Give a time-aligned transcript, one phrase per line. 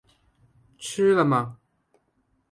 [0.79, 1.59] 吃了吗